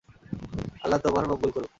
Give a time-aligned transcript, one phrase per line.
[0.83, 1.69] আল্লাহ্ তোমার মঙ্গল করুক।